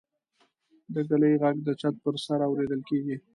د 0.93 0.95
ږلۍ 1.09 1.33
غږ 1.41 1.55
د 1.67 1.69
چت 1.81 1.95
پر 2.03 2.15
سر 2.25 2.39
اورېدل 2.47 2.81
کېږي. 2.89 3.15